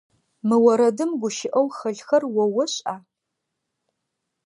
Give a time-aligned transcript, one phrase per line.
[0.47, 2.95] Мы орэдым гущыӏэу хэлъхэр о ошӏа?